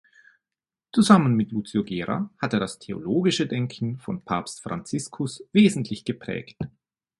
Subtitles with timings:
[0.91, 6.57] Zusammen mit Lucio Gera hat er das theologische Denken von Papst Franziskus wesentlich geprägt.